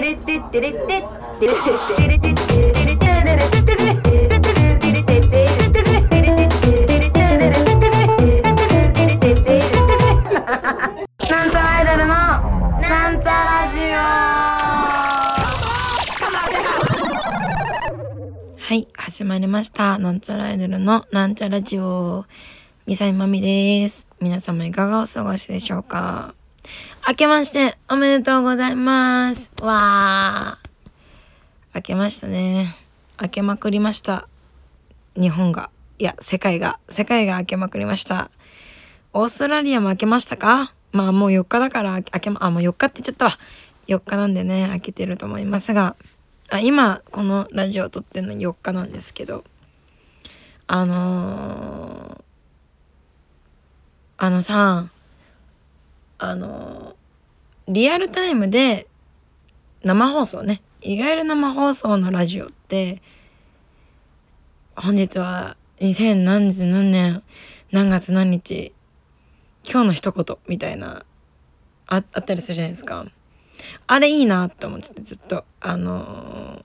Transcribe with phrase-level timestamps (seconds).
[0.00, 0.16] なん
[11.50, 12.14] ちゃらアイドルの
[12.80, 13.92] なんちゃラジオ
[18.58, 19.98] はい始まりました。
[19.98, 22.24] なんちゃらアイドルのなんちゃラジオ。
[22.86, 24.06] みさいまみです。
[24.18, 26.34] 皆様いかがお過ごしでしょうか？
[27.08, 29.50] 明けましておめでとうございます。
[29.62, 30.70] わー。
[31.74, 32.76] 明けましたね。
[33.20, 34.28] 明けまくりました。
[35.16, 35.70] 日本が。
[35.98, 36.78] いや世界が。
[36.90, 38.30] 世界が明けまくりました。
[39.14, 40.74] オーストラリアも明けましたか？
[40.92, 43.38] まあもう4日だから明けま、あ、もう4日って言っちゃったわ。
[43.88, 45.96] 4日なんでね、明けてると思いますが、
[46.50, 49.44] あ今、このラジオを撮ってるの4日なんですけど、
[50.66, 52.24] あのー、
[54.18, 54.90] あのさ、
[56.22, 56.94] あの、
[57.66, 58.86] リアルタイムで
[59.82, 63.00] 生放送ね、いわゆる生放送のラジオって、
[64.76, 67.22] 本日は2000何日何年
[67.72, 68.74] 何月何日
[69.64, 71.06] 今日の一言みたいな
[71.86, 73.06] あったりするじゃないですか。
[73.86, 75.44] あれいいなって思っててずっと。
[75.60, 76.62] あの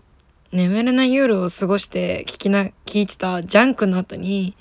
[0.51, 4.57] ー、眠れない夜を過ごして聞きな聞いてたジャンクの後に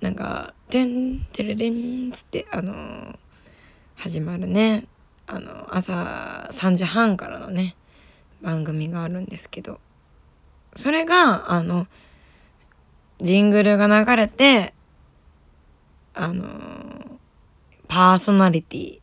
[0.00, 3.18] なんか「てんてれれん」つってあのー、
[4.00, 4.84] 始まるね。
[5.26, 7.76] あの朝3時半からのね
[8.40, 9.78] 番組があるんですけど。
[10.74, 11.86] それがあの
[13.20, 14.72] ジングルが流れて
[16.14, 16.44] あの
[17.88, 19.00] パーソナリティ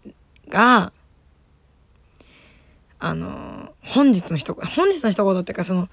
[0.49, 0.91] が
[2.97, 5.89] あの本日の一言本日の一言っていうかその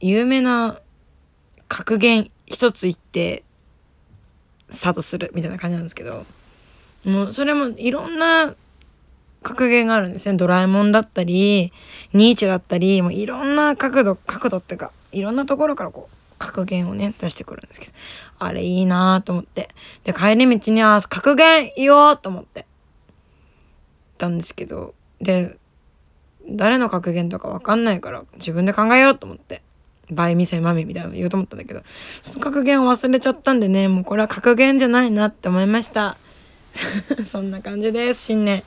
[0.00, 0.80] 有名な
[1.68, 3.44] 格言一つ言って
[4.68, 6.26] スタートするみたいな感じなんですけど。
[7.04, 8.54] もうそれもいろんな
[9.42, 11.72] 格言があるんですねドラえもんだったり
[12.12, 17.92] ニーチェだったりもういろんな角度角度っていうかいろんなところからこう格言をね、出してくるんですけど、
[18.40, 19.68] あれいいなと思って。
[20.02, 22.66] で、帰り道には格言言おうと思って。
[24.18, 25.56] たんですけど、で、
[26.48, 29.62] 誰の格言とかわかんないから自分で考えようと思って。
[30.10, 31.82] バイミセマミみたいなの言おうと思ったんだけど、
[32.22, 36.18] その格言を忘れちゃったんでね、もうこれは格言じゃないなって思いました。
[37.26, 38.62] そんな感じです、新年。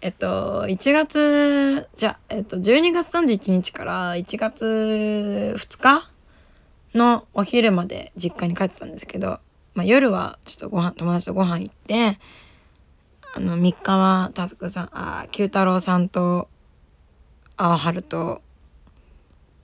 [0.00, 6.10] えっと、1月、じゃ、えっと、12月31日から1月2日
[6.94, 9.40] のお昼まで実家に帰ってたんですけど、
[9.74, 12.18] まあ、夜はちょっとご飯、友達とご飯行って、
[13.34, 16.48] あの、3日はタスクさん、あ、九太郎さんと、
[17.56, 18.42] 青春と、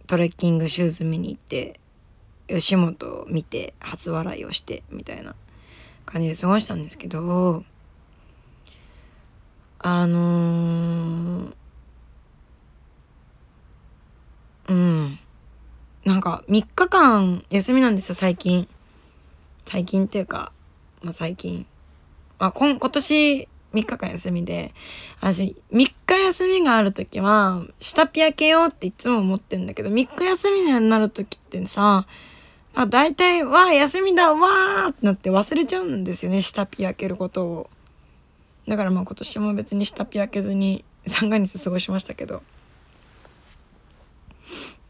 [0.06, 1.80] トレッキングシューズ見に行って、
[2.46, 5.34] 吉本を見て、初笑いをして、みたいな
[6.06, 7.64] 感じで過ごしたんですけど、
[9.78, 11.52] あのー、
[14.68, 15.18] うん。
[16.04, 18.68] なんか3日間休みなんですよ最近。
[19.64, 20.52] 最近っていうか
[21.02, 21.66] まあ最近。
[22.38, 24.72] あ今今年3日間休みで
[25.20, 32.06] 私3日休みがある時は下ピ開けようっていつも思ってんだけど3日休みになる時ってさ
[32.78, 37.70] あ大体、わあ、休みだ、わーってなって忘れちゃうんですよね、下ピ開けることを。
[38.68, 42.42] だからまあ今年も別に下ピ開けずに三が日過ごしましたけど。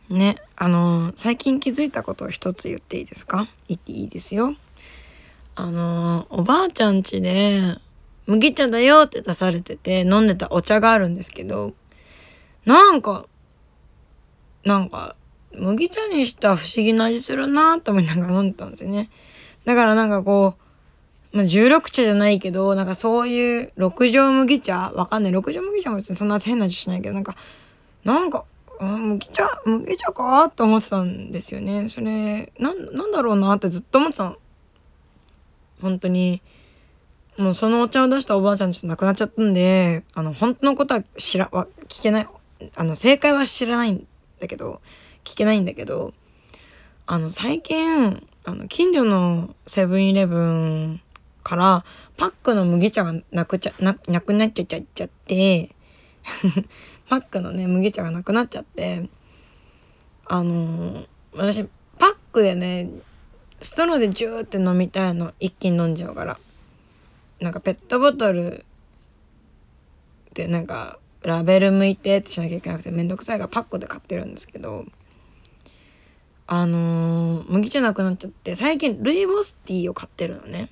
[0.09, 3.49] ねあのー、最近気づいたことを一つ言っていいですか？
[3.69, 4.55] 言っていいですよ。
[5.55, 7.79] あのー、おばあちゃん家で
[8.27, 11.73] 麦茶だよって出されてて飲んでたお茶があるんですけど
[12.65, 13.27] なんか
[14.65, 15.17] なんか
[15.57, 19.11] 麦茶にした不思議な味するなと思いながら飲んでたんですよね
[19.65, 20.67] だからなんかこう
[21.37, 25.33] まあ、16茶じゃないけど、なんかそういう六畳麦茶わかんない。
[25.33, 27.37] 六畳麦茶も別にそんな変な味しないけど、なんか、
[28.05, 28.47] なんか、
[28.81, 31.91] 麦茶麦茶かって思ってたんですよね。
[31.91, 34.37] それ、な、なんだろうなってずっと思ってたの。
[35.83, 36.41] 本当に。
[37.37, 42.29] もうそのお茶を出したおばあちゃんちょっと亡くなっちゃったんで、あの、本当のことは知ら、は聞けない。
[42.77, 44.07] あの、正解は知らないん
[44.41, 44.81] だけど、
[45.27, 46.15] 聞けないんだけど、
[47.07, 51.01] あの、最近、あの、近所のセブンイレブン
[51.43, 51.85] から
[52.17, 55.71] パックの麦茶がなくちゃななくなっちゃっちゃって
[57.09, 59.09] パックのね麦茶がなくなっちゃって
[60.25, 61.65] あのー、私
[61.99, 62.91] パックでね
[63.61, 66.39] ストローでジューって飲みたいの一気に飲んじゃうから。
[67.41, 68.65] なんかペットボトル
[70.33, 74.87] でなんかラベル向いてってしなきゃいけなくてめんどくさいからパックで買ってるんですけど
[76.47, 80.71] あのー、麦茶なくなっちゃって最近ルイボスティーを買ってるのね。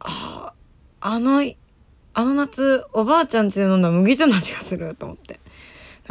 [0.00, 0.52] あ
[1.00, 1.42] ああの
[2.14, 5.34] あの夏おばあちゃん家で飲んだ麦茶の味がすると思って。
[5.34, 5.42] だか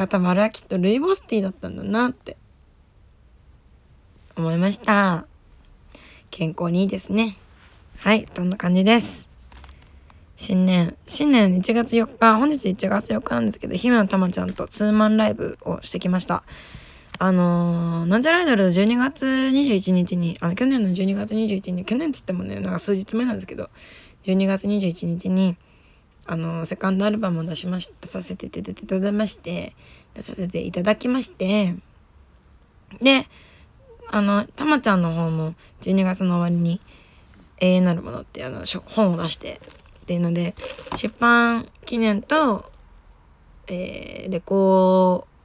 [0.04, 2.38] ら多分あれはきっとルイボスティーだったんだなって。
[4.36, 5.26] 思いました。
[6.30, 7.38] 健康にいいですね。
[8.00, 9.28] はいどんな感じです。
[10.36, 16.44] 新年新年1月4日本日1月4日なんですけど姫野たまちゃんとツーマンライブをしてきました。
[17.20, 23.70] あのー、なんじゃらアイドル12月21日にあの去年の12月21日去年つってもねなんか数日目なんですけど
[24.26, 25.58] 12月21日に
[26.28, 29.74] あのセカンドアルバムを出しまし出させていただきまして
[30.14, 31.76] 出させていただきまして
[33.02, 33.28] で
[34.10, 36.80] あのたまちゃんの方も12月の終わりに
[37.60, 39.60] 永遠なるものってあの本を出して
[40.02, 40.54] っていうので
[40.96, 42.72] 出版記念と、
[43.68, 45.37] えー、レコー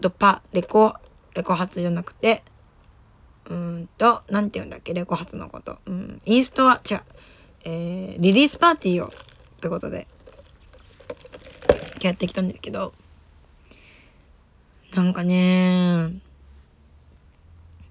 [0.00, 0.94] ドパレコ
[1.34, 2.42] レコ発じゃなくて
[3.48, 7.00] うんと何て言うんだっけレコ発のこと、うん、インストは違う、
[7.64, 9.10] えー、リリースパーティーをっ
[9.60, 10.06] てことで
[12.00, 12.92] やってきたんですけど
[14.94, 16.20] なんかね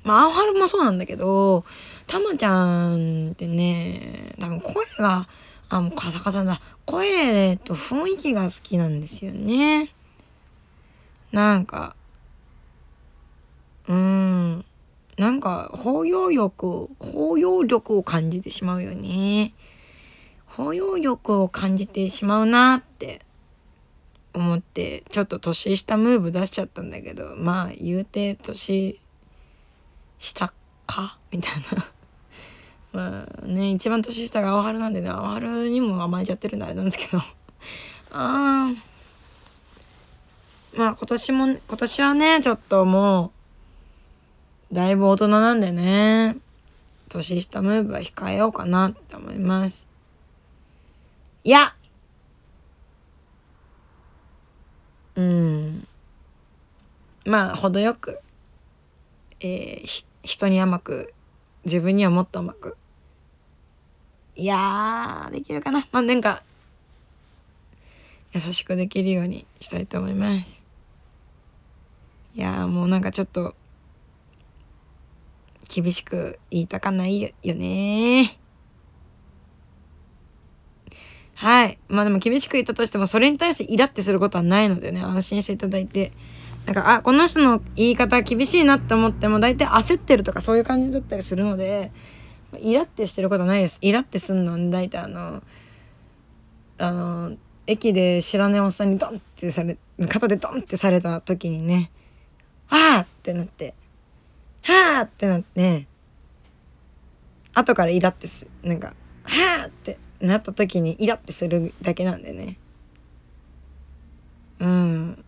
[0.03, 1.65] まあ、青春もそうなんだけど、
[2.07, 5.27] たまちゃんってね、多分声が、
[5.69, 6.61] あ、もうカサカサだ。
[6.85, 9.93] 声と雰囲気が好きなんですよね。
[11.31, 11.95] なんか、
[13.89, 14.65] うーん。
[15.17, 19.53] なんか、包容力、包容力を感じてしまうよね。
[20.45, 23.21] 包容力を感じてしまうなって
[24.33, 28.99] 思って、ちょっと年下ムーブ出しちゃったんだけど、まあ、言うて年
[30.19, 30.53] 下
[30.85, 31.17] か？
[31.31, 31.85] みたいな
[32.91, 37.21] まあね一番年下が青春なんでね青春にも甘えちゃってるんであれなんですけど
[38.11, 38.77] あー
[40.77, 43.31] まあ今年も今年はねちょっともう
[44.71, 46.37] だいぶ大人なんでね。
[47.09, 49.85] 年下ムーブは控えようかなって思います。
[51.43, 51.75] いや。
[55.15, 55.87] うん。
[57.25, 58.19] まあ程よく。
[59.41, 61.13] えー、人に甘く
[61.65, 62.77] 自分にはもっと甘く。
[64.35, 65.87] いやーできるかな。
[65.91, 66.43] まあなんか
[68.33, 70.63] 優しくできるようにしたいと思います。
[72.35, 73.55] いやーもうなんかちょっと
[75.67, 78.39] 厳しく言いたかないよね
[81.39, 81.79] はい。
[81.87, 86.11] まあでも厳しく言ったとしても、それに対してイラってすることはないのでね、安心していただいて。
[86.65, 91.93] なんか、あ、この人の言い方厳しいなって思っても、大体焦ってるとかそういう感じだったりするので、
[92.59, 93.79] イラってしてることはないです。
[93.81, 95.41] イラってすんの大体あの、
[96.77, 99.77] あの、駅で知らないおっさんにドンってされ、
[100.09, 101.89] 肩でドンってされた時にね、
[102.69, 103.75] ああってなって、
[104.63, 105.87] はあってなって、
[107.53, 112.57] 後からイラってす、なんか、はあってなった時にイラってするだけなんでね。
[114.59, 115.23] うん。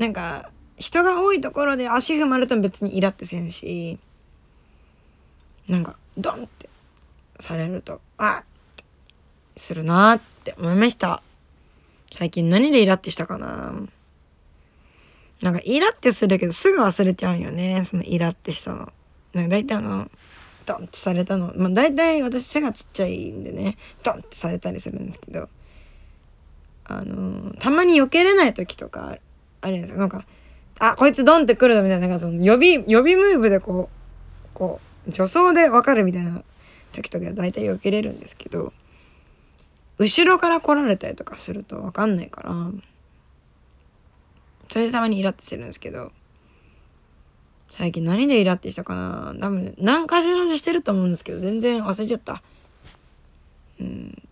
[0.00, 3.98] なんか人が多いところで足踏まれても別にイラってせんし
[5.68, 6.70] なんかドンって
[7.38, 8.44] されるとあっ
[8.76, 8.84] て
[9.56, 11.22] するなって思いました
[12.10, 13.74] 最近何でイラってしたかな
[15.42, 17.82] なんかイラってするけどすぐ忘れちゃうよね。
[17.84, 18.92] そのイラってしたの。
[19.32, 20.10] なんか大体あの
[20.66, 21.52] ドンってされたの。
[21.56, 23.76] まあ大体私背がちっちゃいんでね。
[24.02, 25.48] ドンってされたりするんですけど。
[26.84, 29.16] あのたまに避けれない時とか
[29.60, 30.24] あれですよなんか
[30.80, 36.42] あこいつドンってくるのみたいななんかその予備予備ムーブでこうこう助走で分かるみたいな
[36.90, 38.72] 時とかは大体避けれるんですけど。
[40.00, 42.54] 後ろから来られたりとかすると分かんないから。
[44.70, 46.12] それでたまにイラってしてるんですけど
[47.70, 49.34] 最近何でイラってしたかな？
[49.38, 52.42] 多分何かしらしてると思うんですけど全然忘れちゃった
[53.78, 54.22] うん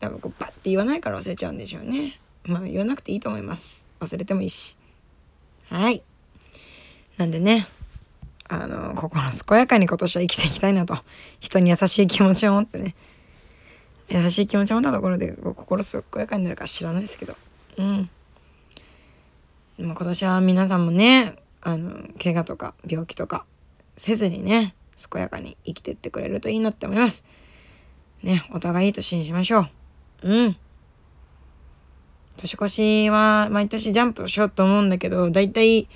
[0.00, 4.78] 多分こうバッて言わないから忘れちゃうんでしょうねまあ言わなくていいと思います忘れてもいいし
[5.70, 6.02] はい。
[7.18, 7.66] なんでね、
[8.48, 10.96] あの、心健やかに今年は生きていきたいなと。
[11.40, 12.94] 人に優しい気持ちを持ってね。
[14.08, 17.36] 優しい気持ちを持ったところで、心健やかになるか知らないですけど。
[17.76, 18.10] うん。
[19.88, 23.44] も今年は皆さんもね、あの、怪我とか病気とか
[23.96, 24.74] せずにね、
[25.10, 27.24] 健やかに生きてってくれるといいなって思います。
[28.22, 29.68] ね、お互いいい年にしましょう。
[30.22, 30.56] うん。
[32.36, 35.88] 年越しは毎年ジャンプをしようと思うんだけど、だいたい、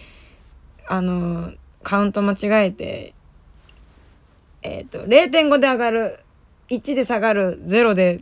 [0.89, 3.15] あの、カウント間違えて、
[4.63, 6.21] えっ、ー、と、0.5で上がる、
[6.71, 8.21] 1で下がる、0で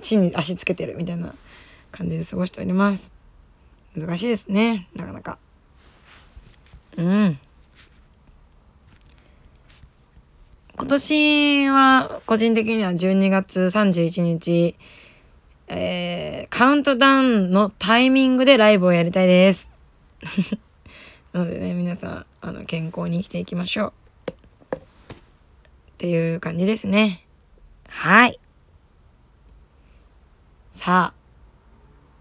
[0.00, 1.34] 地に足つけてるみたいな
[1.90, 3.17] 感じで過ごしております。
[3.96, 5.38] 難しいですね、なかなか。
[6.96, 7.38] うん。
[10.76, 14.76] 今年は個人的には12月31日
[15.68, 19.70] えー、カウントダウンのタイミングでライブをやりたいです。
[21.32, 23.92] なのでね、皆さん、あの、健康に生きていきましょ
[24.72, 24.76] う。
[24.76, 24.78] っ
[25.98, 27.26] ていう感じですね。
[27.88, 28.40] はい。
[30.72, 31.17] さあ、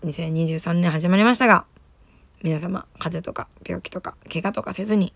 [0.07, 1.65] 2023年始まりましたが、
[2.41, 5.13] 皆様、風邪とか病気とか怪我とかせずに、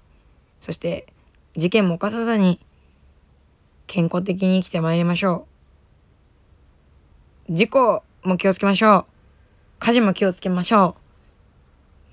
[0.60, 1.08] そして
[1.56, 2.60] 事件も起こさずに、
[3.88, 5.48] 健康的に生きてまいりましょ
[7.50, 7.54] う。
[7.54, 9.06] 事故も気をつけましょう。
[9.80, 10.96] 火事も気をつけましょ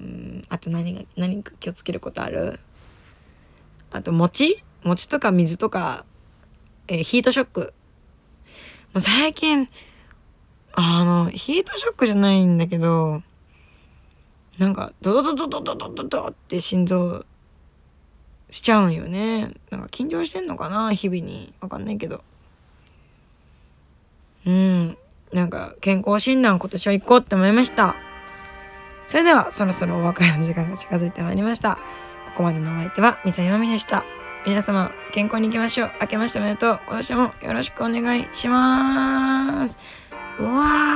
[0.01, 0.05] う。
[0.05, 2.61] うん、あと何が、何か気をつけることある？
[3.91, 4.63] あと餅？
[4.85, 6.05] 餅とか水とか、
[6.87, 7.75] えー、ヒートショック。
[8.95, 9.69] もう最近、
[10.81, 13.21] あの、ヒートショックじゃないんだけど、
[14.59, 17.27] なんか、ドドドドドドドドドって心臓
[18.51, 19.51] しちゃうんよね。
[19.73, 21.53] なんか緊張してんのかな日々に。
[21.61, 22.23] わかんないけど。
[24.47, 24.97] うん。
[25.33, 27.97] なんか健康診断今年は行こうって思いました。
[29.09, 31.75] それではそろそろお別れの時間が近づいてまいりました。
[31.75, 31.81] こ
[32.37, 34.05] こまでのお相手はミサイマミでした。
[34.47, 35.91] 皆様健康に行きましょう。
[36.01, 36.81] 明けましておめでとう。
[36.87, 39.77] 今年もよろしくお願いします。
[40.39, 40.88] 哇